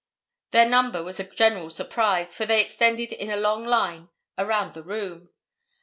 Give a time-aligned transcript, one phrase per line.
[0.49, 4.81] Their number was a general surprise, for they extended in a long line around the
[4.81, 5.29] room.